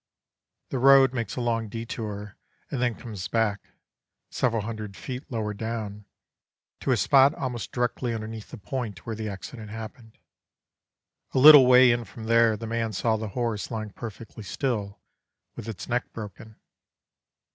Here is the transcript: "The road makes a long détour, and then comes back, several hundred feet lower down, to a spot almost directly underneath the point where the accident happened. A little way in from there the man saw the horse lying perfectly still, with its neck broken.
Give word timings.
"The 0.69 0.79
road 0.79 1.13
makes 1.13 1.35
a 1.35 1.41
long 1.41 1.69
détour, 1.69 2.33
and 2.71 2.81
then 2.81 2.95
comes 2.95 3.27
back, 3.27 3.69
several 4.31 4.63
hundred 4.63 4.97
feet 4.97 5.23
lower 5.31 5.53
down, 5.53 6.05
to 6.79 6.89
a 6.91 6.97
spot 6.97 7.35
almost 7.35 7.71
directly 7.71 8.11
underneath 8.11 8.49
the 8.49 8.57
point 8.57 9.05
where 9.05 9.15
the 9.15 9.29
accident 9.29 9.69
happened. 9.69 10.17
A 11.35 11.37
little 11.37 11.67
way 11.67 11.91
in 11.91 12.03
from 12.05 12.23
there 12.23 12.57
the 12.57 12.65
man 12.65 12.93
saw 12.93 13.15
the 13.15 13.27
horse 13.37 13.69
lying 13.69 13.91
perfectly 13.91 14.41
still, 14.43 14.97
with 15.55 15.67
its 15.69 15.87
neck 15.87 16.11
broken. 16.13 16.55